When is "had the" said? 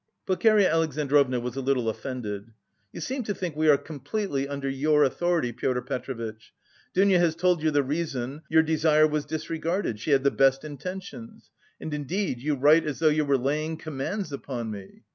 10.09-10.31